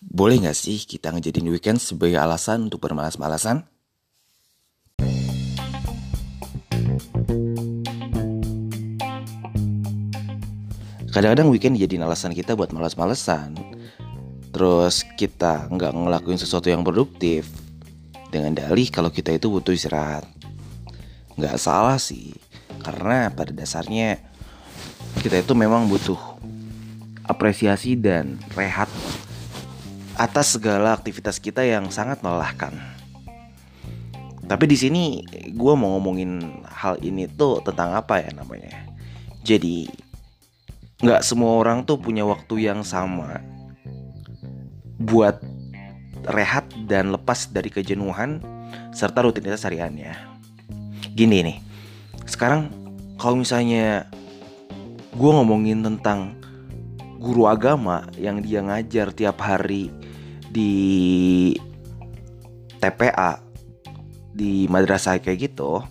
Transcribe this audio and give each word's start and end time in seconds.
Boleh 0.00 0.36
gak 0.44 0.56
sih 0.56 0.84
kita 0.84 1.08
ngejadiin 1.08 1.48
weekend 1.48 1.80
sebagai 1.80 2.20
alasan 2.20 2.68
untuk 2.68 2.84
bermalas-malasan? 2.84 3.64
Kadang-kadang 11.16 11.48
weekend 11.48 11.80
dijadiin 11.80 12.04
alasan 12.04 12.36
kita 12.36 12.52
buat 12.52 12.76
malas-malesan. 12.76 13.56
Terus 14.52 15.00
kita 15.16 15.64
nggak 15.72 15.96
ngelakuin 15.96 16.36
sesuatu 16.36 16.68
yang 16.68 16.84
produktif. 16.84 17.48
Dengan 18.28 18.52
dalih 18.52 18.92
kalau 18.92 19.08
kita 19.08 19.32
itu 19.32 19.48
butuh 19.48 19.72
istirahat. 19.72 20.28
Nggak 21.40 21.56
salah 21.60 21.96
sih 22.00 22.36
Karena 22.84 23.32
pada 23.32 23.52
dasarnya 23.52 24.20
kita 25.24 25.40
itu 25.40 25.56
memang 25.56 25.88
butuh 25.88 26.20
apresiasi 27.24 27.96
dan 27.96 28.36
rehat 28.52 28.88
atas 30.16 30.56
segala 30.56 30.96
aktivitas 30.96 31.36
kita 31.36 31.60
yang 31.62 31.92
sangat 31.92 32.24
melelahkan. 32.24 32.72
Tapi 34.46 34.64
di 34.64 34.76
sini 34.78 35.04
gue 35.52 35.72
mau 35.76 35.98
ngomongin 35.98 36.62
hal 36.64 36.96
ini 37.04 37.28
tuh 37.28 37.60
tentang 37.60 37.92
apa 37.92 38.24
ya 38.24 38.30
namanya. 38.32 38.72
Jadi 39.44 39.90
nggak 41.04 41.20
semua 41.20 41.60
orang 41.60 41.84
tuh 41.84 42.00
punya 42.00 42.24
waktu 42.24 42.64
yang 42.64 42.80
sama 42.80 43.44
buat 44.96 45.36
rehat 46.32 46.64
dan 46.88 47.12
lepas 47.12 47.52
dari 47.52 47.68
kejenuhan 47.68 48.40
serta 48.96 49.20
rutinitas 49.20 49.68
hariannya. 49.68 50.16
Gini 51.12 51.44
nih, 51.44 51.58
sekarang 52.24 52.72
kalau 53.20 53.36
misalnya 53.36 54.08
gue 55.12 55.30
ngomongin 55.32 55.84
tentang 55.84 56.38
guru 57.20 57.48
agama 57.50 58.06
yang 58.16 58.40
dia 58.40 58.62
ngajar 58.62 59.10
tiap 59.10 59.40
hari 59.40 59.90
di 60.56 61.52
TPA 62.80 63.44
di 64.32 64.64
madrasah 64.72 65.20
kayak 65.20 65.52
gitu. 65.52 65.84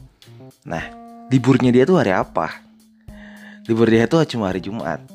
Nah, 0.65 0.81
liburnya 1.29 1.69
dia 1.69 1.85
tuh 1.85 2.01
hari 2.01 2.17
apa? 2.17 2.65
Libur 3.69 3.85
dia 3.85 4.09
tuh 4.09 4.25
cuma 4.25 4.49
hari 4.49 4.65
Jumat. 4.65 5.05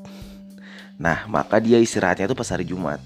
Nah, 1.03 1.27
maka 1.27 1.59
dia 1.59 1.83
istirahatnya 1.83 2.31
tuh 2.31 2.39
pas 2.39 2.47
hari 2.47 2.63
Jumat. 2.63 3.03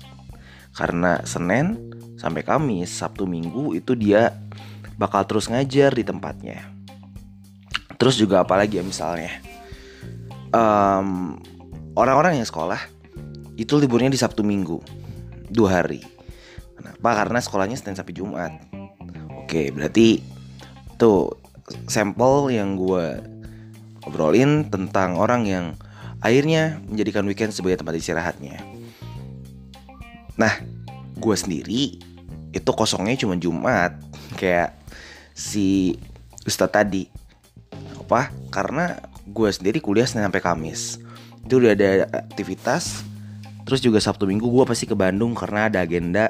Karena 0.76 1.24
Senin 1.24 1.80
sampai 2.20 2.44
Kamis, 2.44 2.92
Sabtu 2.92 3.24
Minggu 3.24 3.72
itu 3.72 3.96
dia 3.96 4.36
bakal 5.00 5.24
terus 5.24 5.48
ngajar 5.48 5.96
di 5.96 6.04
tempatnya. 6.04 6.60
Terus 7.96 8.20
juga 8.20 8.44
apalagi 8.44 8.76
ya 8.76 8.84
misalnya 8.84 9.32
um, 10.50 11.38
orang-orang 11.94 12.42
yang 12.42 12.48
sekolah 12.48 12.80
itu 13.54 13.78
liburnya 13.78 14.10
di 14.10 14.18
Sabtu 14.18 14.42
Minggu 14.42 14.82
dua 15.48 15.80
hari 15.80 16.13
Kenapa? 16.74 17.10
Karena 17.24 17.38
sekolahnya 17.40 17.76
Senin 17.78 17.96
sampai 17.98 18.14
Jumat. 18.14 18.52
Oke, 19.44 19.70
berarti 19.70 20.22
tuh 20.98 21.34
sampel 21.88 22.54
yang 22.54 22.76
gue 22.76 23.20
obrolin 24.04 24.68
tentang 24.68 25.16
orang 25.16 25.48
yang 25.48 25.66
akhirnya 26.20 26.80
menjadikan 26.88 27.24
weekend 27.24 27.52
sebagai 27.52 27.80
tempat 27.80 27.96
istirahatnya. 27.96 28.60
Nah, 30.34 30.54
gue 31.16 31.36
sendiri 31.36 32.00
itu 32.54 32.70
kosongnya 32.74 33.18
cuma 33.18 33.34
Jumat, 33.36 33.96
kayak 34.40 34.76
si 35.34 35.98
Ustadz 36.46 36.74
tadi. 36.74 37.04
Apa? 38.04 38.30
Karena 38.52 39.00
gue 39.24 39.48
sendiri 39.50 39.80
kuliah 39.80 40.06
Senin 40.06 40.28
sampai 40.28 40.44
Kamis. 40.44 41.00
Itu 41.44 41.60
udah 41.60 41.72
ada 41.72 42.08
aktivitas. 42.30 43.04
Terus 43.64 43.80
juga 43.80 43.96
Sabtu 43.96 44.28
Minggu 44.28 44.44
gue 44.44 44.64
pasti 44.68 44.84
ke 44.84 44.92
Bandung 44.92 45.32
karena 45.32 45.72
ada 45.72 45.80
agenda 45.80 46.28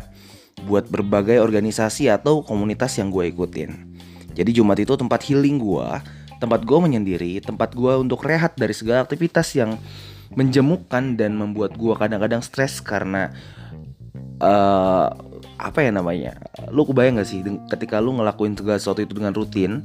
buat 0.64 0.88
berbagai 0.88 1.40
organisasi 1.40 2.08
atau 2.08 2.40
komunitas 2.40 2.96
yang 2.96 3.12
gue 3.12 3.28
ikutin. 3.28 3.70
Jadi 4.34 4.50
Jumat 4.50 4.80
itu 4.82 4.98
tempat 4.98 5.22
healing 5.22 5.62
gue, 5.62 5.88
tempat 6.42 6.66
gue 6.66 6.78
menyendiri, 6.80 7.38
tempat 7.44 7.72
gue 7.72 7.92
untuk 7.94 8.26
rehat 8.26 8.58
dari 8.58 8.74
segala 8.74 9.06
aktivitas 9.06 9.54
yang 9.54 9.78
menjemukkan 10.34 11.14
dan 11.14 11.38
membuat 11.38 11.78
gue 11.78 11.94
kadang-kadang 11.94 12.42
stres 12.42 12.82
karena 12.82 13.30
uh, 14.42 15.08
apa 15.60 15.78
ya 15.86 15.94
namanya? 15.94 16.34
Lu 16.74 16.82
kebayang 16.82 17.22
gak 17.22 17.28
sih 17.30 17.40
ketika 17.70 18.02
lu 18.02 18.18
ngelakuin 18.18 18.58
segala 18.58 18.82
sesuatu 18.82 19.00
itu 19.06 19.14
dengan 19.14 19.30
rutin, 19.30 19.84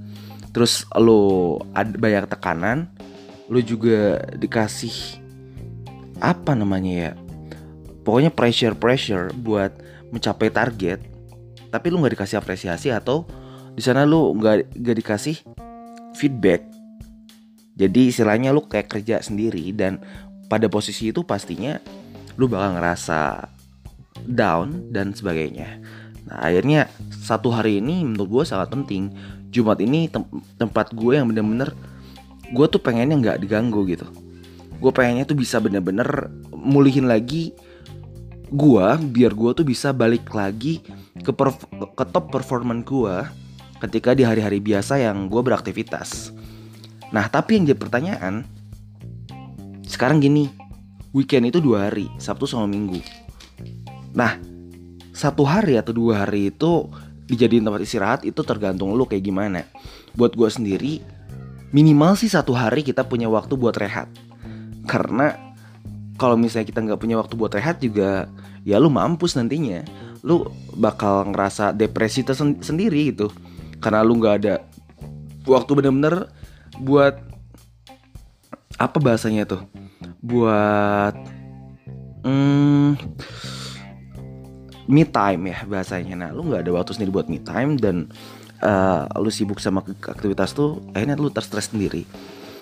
terus 0.50 0.88
lu 0.98 1.56
ada 1.78 1.94
banyak 1.94 2.26
tekanan, 2.26 2.90
lu 3.52 3.62
juga 3.62 4.24
dikasih 4.34 5.22
apa 6.18 6.58
namanya 6.58 6.94
ya? 6.94 7.12
Pokoknya 8.02 8.34
pressure 8.34 8.74
pressure 8.74 9.30
buat 9.38 9.70
mencapai 10.10 10.50
target 10.50 11.20
tapi 11.70 11.94
lu 11.94 12.02
nggak 12.02 12.18
dikasih 12.18 12.42
apresiasi 12.42 12.90
atau 12.90 13.26
di 13.78 13.82
sana 13.86 14.04
lu 14.04 14.34
nggak 14.36 14.76
nggak 14.76 14.98
dikasih 15.06 15.38
feedback. 16.18 16.66
Jadi 17.80 18.12
istilahnya 18.12 18.52
lu 18.52 18.66
kayak 18.66 18.92
kerja 18.92 19.24
sendiri 19.24 19.72
dan 19.72 20.04
pada 20.52 20.68
posisi 20.68 21.14
itu 21.14 21.24
pastinya 21.24 21.80
lu 22.36 22.50
bakal 22.52 22.76
ngerasa 22.76 23.48
down 24.28 24.92
dan 24.92 25.16
sebagainya. 25.16 25.80
Nah 26.28 26.44
akhirnya 26.44 26.92
satu 27.24 27.54
hari 27.54 27.80
ini 27.80 28.04
menurut 28.04 28.42
gue 28.42 28.44
sangat 28.44 28.74
penting. 28.74 29.14
Jumat 29.50 29.80
ini 29.80 30.12
tem 30.12 30.26
tempat 30.60 30.94
gue 30.94 31.18
yang 31.18 31.30
bener-bener 31.30 31.72
gue 32.52 32.66
tuh 32.68 32.82
pengennya 32.82 33.16
nggak 33.16 33.38
diganggu 33.46 33.86
gitu. 33.88 34.10
Gue 34.82 34.92
pengennya 34.92 35.24
tuh 35.24 35.38
bisa 35.40 35.62
bener-bener 35.64 36.34
mulihin 36.52 37.08
lagi 37.08 37.56
gua 38.50 38.98
biar 38.98 39.34
gua 39.38 39.54
tuh 39.54 39.66
bisa 39.66 39.94
balik 39.94 40.30
lagi 40.34 40.82
ke 41.22 41.32
ke 41.96 42.06
top 42.10 42.26
performance 42.34 42.86
gua 42.86 43.30
ketika 43.80 44.12
di 44.18 44.26
hari-hari 44.26 44.60
biasa 44.60 45.00
yang 45.00 45.30
gua 45.30 45.46
beraktivitas. 45.46 46.34
Nah 47.14 47.26
tapi 47.30 47.58
yang 47.58 47.70
jadi 47.70 47.80
pertanyaan 47.80 48.46
sekarang 49.86 50.22
gini 50.22 50.50
weekend 51.14 51.50
itu 51.50 51.58
dua 51.62 51.90
hari 51.90 52.10
Sabtu 52.22 52.46
sama 52.46 52.70
Minggu. 52.70 53.02
Nah 54.14 54.38
satu 55.14 55.44
hari 55.44 55.78
atau 55.78 55.92
dua 55.92 56.26
hari 56.26 56.54
itu 56.54 56.88
dijadiin 57.30 57.62
tempat 57.62 57.82
istirahat 57.86 58.22
itu 58.26 58.42
tergantung 58.42 58.94
lu 58.94 59.06
kayak 59.06 59.26
gimana. 59.26 59.66
Buat 60.18 60.34
gua 60.34 60.50
sendiri 60.50 61.02
minimal 61.70 62.18
sih 62.18 62.30
satu 62.30 62.58
hari 62.58 62.82
kita 62.82 63.06
punya 63.06 63.30
waktu 63.30 63.54
buat 63.54 63.78
rehat 63.78 64.10
karena 64.90 65.38
kalau 66.18 66.34
misalnya 66.36 66.68
kita 66.68 66.82
nggak 66.82 67.00
punya 67.00 67.16
waktu 67.22 67.34
buat 67.38 67.54
rehat 67.54 67.78
juga 67.78 68.26
ya 68.64 68.80
lu 68.80 68.92
mampus 68.92 69.36
nantinya. 69.36 69.84
Lu 70.24 70.48
bakal 70.76 71.32
ngerasa 71.32 71.72
depresi 71.72 72.24
tersen 72.24 72.60
sendiri 72.60 73.12
gitu. 73.14 73.32
Karena 73.80 74.04
lu 74.04 74.20
nggak 74.20 74.36
ada 74.44 74.64
waktu 75.48 75.72
bener-bener 75.76 76.28
buat 76.80 77.20
apa 78.80 78.98
bahasanya 79.00 79.48
tuh? 79.48 79.64
Buat 80.20 81.16
hmm, 82.28 83.00
me 84.90 85.04
time 85.06 85.54
ya 85.54 85.58
bahasanya. 85.64 86.16
Nah 86.18 86.30
lu 86.36 86.48
nggak 86.50 86.68
ada 86.68 86.72
waktu 86.76 86.92
sendiri 86.98 87.12
buat 87.14 87.28
me 87.32 87.40
time 87.40 87.80
dan 87.80 88.10
uh, 88.64 89.08
lu 89.20 89.32
sibuk 89.32 89.62
sama 89.64 89.84
aktivitas 89.86 90.52
tuh 90.52 90.84
akhirnya 90.92 91.16
lu 91.16 91.32
terstres 91.32 91.72
sendiri. 91.72 92.04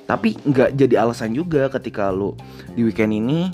Tapi 0.07 0.39
nggak 0.39 0.75
jadi 0.77 1.03
alasan 1.03 1.35
juga 1.35 1.67
ketika 1.67 2.11
lu 2.11 2.37
di 2.75 2.87
weekend 2.87 3.11
ini 3.11 3.51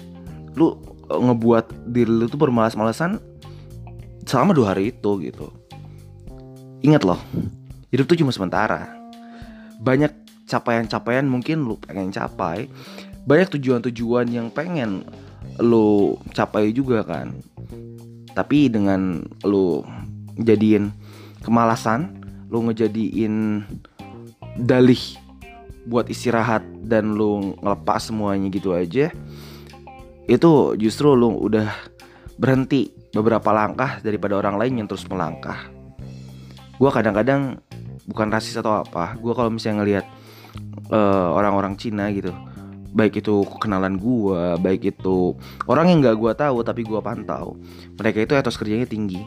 lu 0.53 0.92
ngebuat 1.09 1.89
diri 1.91 2.09
lu 2.09 2.25
tuh 2.27 2.39
bermalas-malasan 2.39 3.19
selama 4.23 4.55
dua 4.55 4.75
hari 4.75 4.95
itu 4.95 5.11
gitu. 5.19 5.47
Ingat 6.83 7.03
loh 7.07 7.19
hidup 7.93 8.09
tuh 8.09 8.17
cuma 8.19 8.33
sementara. 8.33 8.89
Banyak 9.83 10.11
capaian-capaian 10.47 11.27
mungkin 11.27 11.67
lu 11.67 11.77
pengen 11.77 12.09
capai. 12.09 12.67
Banyak 13.23 13.55
tujuan-tujuan 13.59 14.27
yang 14.31 14.47
pengen 14.51 15.07
lu 15.59 16.17
capai 16.33 16.73
juga 16.73 17.05
kan. 17.05 17.31
Tapi 18.33 18.67
dengan 18.71 19.21
lu 19.45 19.85
jadiin 20.41 20.89
kemalasan 21.45 22.23
lu 22.49 22.65
ngejadiin 22.69 23.65
dalih 24.57 25.01
buat 25.83 26.07
istirahat 26.07 26.63
dan 26.85 27.17
lu 27.17 27.57
ngelepas 27.59 28.07
semuanya 28.07 28.47
gitu 28.53 28.71
aja 28.71 29.11
itu 30.27 30.77
justru 30.79 31.13
lu 31.13 31.35
udah 31.35 31.69
berhenti 32.39 32.91
beberapa 33.13 33.53
langkah 33.53 34.01
daripada 34.01 34.39
orang 34.39 34.57
lain 34.57 34.83
yang 34.83 34.87
terus 34.87 35.05
melangkah. 35.05 35.69
Gue 36.79 36.89
kadang-kadang 36.89 37.61
bukan 38.03 38.27
rasis 38.31 38.59
atau 38.59 38.83
apa 38.83 39.15
gue 39.15 39.31
kalau 39.31 39.47
misalnya 39.47 39.83
ngelihat 39.83 40.05
uh, 40.91 41.31
orang-orang 41.31 41.79
Cina 41.79 42.11
gitu 42.11 42.35
baik 42.93 43.23
itu 43.23 43.47
kenalan 43.57 43.97
gue 43.97 44.59
baik 44.59 44.93
itu 44.93 45.33
orang 45.65 45.89
yang 45.89 46.03
nggak 46.03 46.17
gue 46.19 46.31
tahu 46.35 46.61
tapi 46.61 46.83
gue 46.85 46.99
pantau 46.99 47.57
mereka 47.97 48.21
itu 48.21 48.33
etos 48.37 48.59
kerjanya 48.59 48.85
tinggi. 48.85 49.23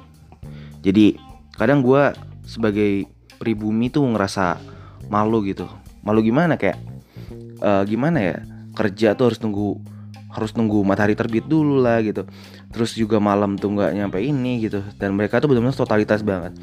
Jadi 0.87 1.19
kadang 1.59 1.83
gue 1.83 2.15
sebagai 2.47 3.11
pribumi 3.43 3.91
tuh 3.91 4.07
ngerasa 4.07 4.61
malu 5.11 5.43
gitu. 5.43 5.67
Malu 6.07 6.23
gimana? 6.23 6.55
Kayak 6.55 6.79
uh, 7.59 7.83
gimana 7.83 8.19
ya? 8.23 8.37
Kerja 8.77 9.19
tuh 9.19 9.33
harus 9.33 9.41
tunggu 9.43 9.83
harus 10.33 10.51
nunggu 10.55 10.83
matahari 10.83 11.15
terbit 11.15 11.47
dulu 11.47 11.81
lah 11.81 12.03
gitu. 12.03 12.27
Terus 12.75 12.95
juga 12.95 13.23
malam 13.23 13.57
tuh 13.57 13.73
nggak 13.73 13.93
nyampe 13.95 14.19
ini 14.21 14.67
gitu. 14.67 14.83
Dan 14.99 15.15
mereka 15.15 15.39
tuh 15.39 15.51
benar-benar 15.51 15.77
totalitas 15.77 16.21
banget. 16.21 16.55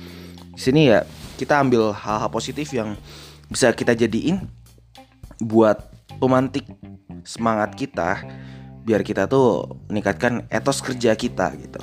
Di 0.53 0.61
sini 0.61 0.91
ya 0.91 1.07
kita 1.39 1.59
ambil 1.59 1.91
hal-hal 1.95 2.29
positif 2.29 2.69
yang 2.75 2.93
bisa 3.49 3.73
kita 3.73 3.97
jadiin 3.97 4.43
buat 5.41 5.81
pemantik 6.21 6.69
semangat 7.23 7.75
kita 7.75 8.23
biar 8.83 9.01
kita 9.01 9.31
tuh 9.31 9.79
meningkatkan 9.87 10.43
etos 10.51 10.83
kerja 10.83 11.15
kita 11.15 11.55
gitu. 11.55 11.81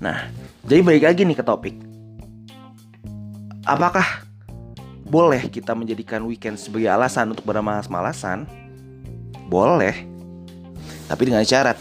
Nah 0.00 0.32
jadi 0.64 0.80
balik 0.80 1.04
lagi 1.04 1.22
nih 1.28 1.36
ke 1.38 1.44
topik. 1.44 1.76
Apakah 3.68 4.24
boleh 5.08 5.40
kita 5.48 5.76
menjadikan 5.76 6.24
weekend 6.24 6.56
sebagai 6.56 6.88
alasan 6.88 7.32
untuk 7.32 7.44
bermalas-malasan? 7.44 8.48
Boleh. 9.48 10.17
Tapi 11.08 11.22
dengan 11.24 11.42
syarat 11.42 11.80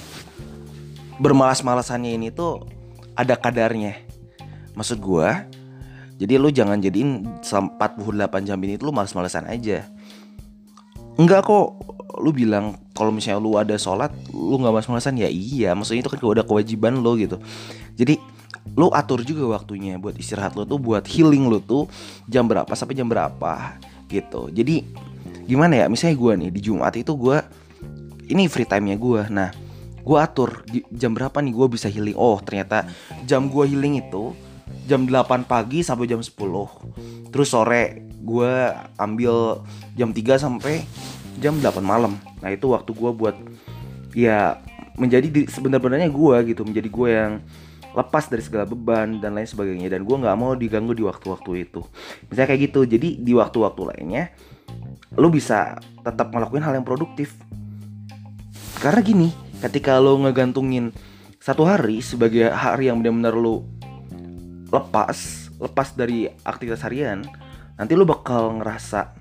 bermalas-malasannya 1.19 2.15
ini 2.15 2.27
tuh 2.31 2.63
ada 3.13 3.35
kadarnya. 3.35 3.99
Maksud 4.73 5.03
gua, 5.03 5.43
jadi 6.15 6.39
lu 6.39 6.49
jangan 6.49 6.79
jadiin 6.79 7.41
48 7.43 8.47
jam 8.47 8.57
ini 8.63 8.79
tuh 8.79 8.89
lu 8.89 8.93
malas-malasan 8.95 9.45
aja. 9.49 9.83
Enggak 11.17 11.49
kok, 11.49 11.81
lu 12.21 12.29
bilang 12.29 12.77
kalau 12.93 13.09
misalnya 13.11 13.41
lu 13.41 13.57
ada 13.57 13.75
sholat, 13.75 14.13
lu 14.31 14.55
nggak 14.61 14.73
malas-malasan 14.73 15.17
ya 15.17 15.27
iya. 15.27 15.73
Maksudnya 15.73 16.05
itu 16.05 16.09
kan 16.13 16.21
udah 16.21 16.45
kewajiban 16.45 17.01
lo 17.01 17.17
gitu. 17.17 17.41
Jadi 17.97 18.21
lu 18.77 18.91
atur 18.91 19.23
juga 19.23 19.57
waktunya 19.57 19.95
buat 19.95 20.17
istirahat 20.17 20.57
lu 20.57 20.67
tuh 20.67 20.81
buat 20.81 21.05
healing 21.07 21.47
lu 21.47 21.63
tuh 21.63 21.87
jam 22.27 22.43
berapa 22.49 22.67
sampai 22.75 22.97
jam 22.97 23.07
berapa 23.07 23.79
gitu 24.11 24.51
jadi 24.51 24.83
gimana 25.47 25.81
ya 25.81 25.85
misalnya 25.87 26.15
gue 26.19 26.33
nih 26.45 26.49
di 26.51 26.59
Jumat 26.61 26.93
itu 26.99 27.15
gue 27.15 27.37
ini 28.27 28.51
free 28.51 28.67
time 28.67 28.91
nya 28.91 28.97
gue 28.99 29.21
nah 29.31 29.49
gue 30.07 30.17
atur 30.23 30.63
jam 30.87 31.11
berapa 31.11 31.35
nih 31.43 31.51
gue 31.51 31.67
bisa 31.67 31.91
healing. 31.91 32.15
Oh 32.15 32.39
ternyata 32.39 32.87
jam 33.27 33.51
gue 33.51 33.63
healing 33.67 33.99
itu 33.99 34.31
jam 34.87 35.03
8 35.03 35.43
pagi 35.43 35.83
sampai 35.83 36.07
jam 36.07 36.23
10 36.23 36.31
terus 37.27 37.51
sore 37.51 38.07
gue 38.23 38.51
ambil 38.95 39.67
jam 39.99 40.15
3 40.15 40.39
sampai 40.39 40.87
jam 41.43 41.59
8 41.59 41.83
malam. 41.83 42.15
Nah 42.39 42.49
itu 42.55 42.71
waktu 42.71 42.95
gue 42.95 43.11
buat 43.11 43.35
ya 44.15 44.63
menjadi 44.95 45.27
sebenarnya 45.51 46.07
gue 46.07 46.35
gitu 46.55 46.63
menjadi 46.63 46.87
gue 46.87 47.09
yang 47.11 47.33
lepas 47.91 48.29
dari 48.31 48.45
segala 48.45 48.63
beban 48.63 49.19
dan 49.19 49.35
lain 49.35 49.47
sebagainya. 49.47 49.91
Dan 49.91 50.07
gue 50.07 50.15
nggak 50.15 50.37
mau 50.39 50.55
diganggu 50.55 50.95
di 50.95 51.03
waktu-waktu 51.03 51.67
itu. 51.67 51.83
Misalnya 52.31 52.47
kayak 52.47 52.61
gitu. 52.71 52.87
Jadi 52.87 53.19
di 53.19 53.35
waktu-waktu 53.35 53.81
lainnya 53.91 54.31
lo 55.19 55.27
bisa 55.27 55.75
tetap 55.99 56.31
ngelakuin 56.31 56.63
hal 56.63 56.79
yang 56.79 56.87
produktif 56.87 57.35
karena 58.77 59.01
gini 59.01 59.29
ketika 59.65 59.97
lo 59.97 60.21
ngegantungin 60.21 60.93
satu 61.41 61.65
hari 61.65 62.01
sebagai 62.05 62.53
hari 62.53 62.93
yang 62.93 63.01
benar-benar 63.01 63.33
lo 63.33 63.65
lepas 64.69 65.49
lepas 65.57 65.97
dari 65.97 66.29
aktivitas 66.45 66.85
harian 66.85 67.25
nanti 67.77 67.97
lo 67.97 68.05
bakal 68.05 68.61
ngerasa 68.61 69.17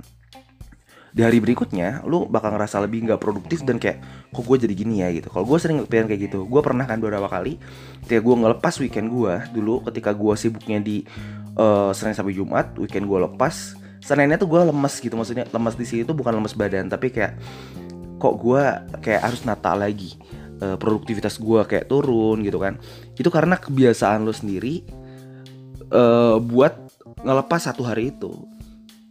di 1.17 1.25
hari 1.25 1.41
berikutnya 1.41 2.05
lu 2.05 2.29
bakal 2.29 2.53
ngerasa 2.53 2.85
lebih 2.85 3.09
nggak 3.09 3.17
produktif 3.17 3.65
dan 3.65 3.81
kayak 3.81 4.05
kok 4.37 4.45
gue 4.45 4.69
jadi 4.69 4.75
gini 4.77 5.01
ya? 5.01 5.09
gitu. 5.17 5.33
Kalau 5.33 5.49
gue 5.49 5.57
sering 5.57 5.81
kepikiran 5.81 6.13
kayak 6.13 6.23
gitu 6.29 6.45
gue 6.45 6.61
pernah 6.61 6.85
kan 6.85 7.01
beberapa 7.01 7.25
kali 7.25 7.57
ketika 8.05 8.21
gue 8.21 8.35
ngelepas 8.37 8.75
weekend 8.85 9.09
gue 9.09 9.35
dulu 9.57 9.81
ketika 9.89 10.13
gue 10.13 10.35
sibuknya 10.37 10.77
di 10.85 11.09
uh, 11.57 11.89
senin 11.97 12.13
sampai 12.13 12.37
jumat 12.37 12.77
weekend 12.77 13.09
gue 13.09 13.19
lepas. 13.33 13.81
Seninnya 14.05 14.37
tuh 14.37 14.53
gue 14.53 14.61
lemes 14.61 14.95
gitu 15.01 15.17
maksudnya 15.17 15.49
lemes 15.49 15.75
di 15.81 15.89
sini 15.89 16.03
tuh 16.05 16.13
bukan 16.13 16.37
lemes 16.37 16.53
badan 16.53 16.93
tapi 16.93 17.09
kayak 17.09 17.41
kok 18.17 18.35
gue 18.41 18.63
kayak 19.05 19.23
harus 19.23 19.45
nata 19.45 19.77
lagi 19.77 20.17
uh, 20.61 20.77
produktivitas 20.81 21.37
gue 21.37 21.61
kayak 21.69 21.89
turun 21.89 22.41
gitu 22.45 22.61
kan. 22.61 22.81
Itu 23.17 23.29
karena 23.29 23.61
kebiasaan 23.61 24.25
lo 24.25 24.33
sendiri 24.33 24.85
uh, 25.93 26.41
buat 26.41 26.75
ngelepas 27.23 27.61
satu 27.71 27.83
hari 27.85 28.13
itu. 28.15 28.33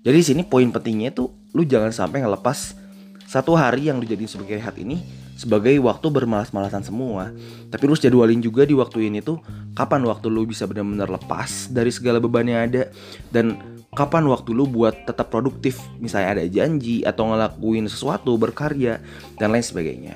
Jadi 0.05 0.17
di 0.21 0.25
sini 0.25 0.41
poin 0.45 0.69
pentingnya 0.69 1.09
tuh 1.13 1.33
lu 1.57 1.65
jangan 1.65 1.89
sampai 1.89 2.21
ngelepas 2.21 2.77
satu 3.25 3.57
hari 3.57 3.89
yang 3.89 3.97
lu 3.97 4.05
jadiin 4.05 4.29
sebagai 4.29 4.61
rehat 4.61 4.77
ini 4.77 5.01
sebagai 5.35 5.75
waktu 5.83 6.07
bermalas-malasan 6.07 6.87
semua. 6.87 7.35
Tapi 7.67 7.83
lu 7.85 7.95
jadwalin 7.99 8.39
juga 8.39 8.63
di 8.63 8.73
waktu 8.73 9.11
ini 9.11 9.19
tuh 9.19 9.43
kapan 9.75 10.07
waktu 10.07 10.31
lu 10.31 10.47
bisa 10.47 10.63
benar-benar 10.65 11.11
lepas 11.11 11.69
dari 11.69 11.91
segala 11.91 12.23
beban 12.23 12.47
yang 12.47 12.71
ada? 12.71 12.87
Dan 13.29 13.59
kapan 13.91 14.25
waktu 14.31 14.55
lu 14.55 14.65
buat 14.65 14.95
tetap 15.03 15.29
produktif? 15.29 15.77
Misalnya 15.99 16.39
ada 16.39 16.45
janji 16.47 17.03
atau 17.03 17.29
ngelakuin 17.29 17.91
sesuatu 17.91 18.33
berkarya 18.39 19.03
dan 19.35 19.51
lain 19.51 19.63
sebagainya. 19.63 20.15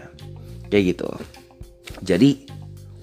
Kayak 0.71 0.95
gitu. 0.95 1.09
Jadi 1.99 2.47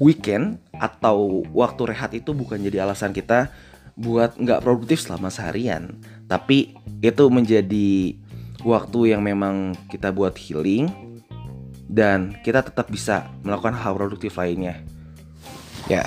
weekend 0.00 0.60
atau 0.76 1.44
waktu 1.52 1.92
rehat 1.92 2.12
itu 2.16 2.32
bukan 2.32 2.60
jadi 2.60 2.84
alasan 2.88 3.12
kita 3.12 3.52
buat 3.96 4.36
nggak 4.36 4.64
produktif 4.64 5.04
selama 5.04 5.28
seharian. 5.28 6.00
Tapi 6.28 6.76
itu 7.00 7.24
menjadi 7.28 8.16
waktu 8.64 9.16
yang 9.16 9.24
memang 9.24 9.76
kita 9.88 10.12
buat 10.12 10.36
healing 10.36 10.88
dan 11.86 12.38
kita 12.42 12.66
tetap 12.66 12.90
bisa 12.90 13.30
melakukan 13.46 13.74
hal 13.78 13.94
produktif 13.94 14.34
lainnya. 14.36 14.82
Ya. 15.86 16.04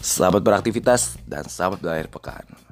Selamat 0.00 0.40
beraktivitas 0.40 1.20
dan 1.28 1.44
selamat 1.44 1.84
berakhir 1.84 2.08
pekan 2.08 2.69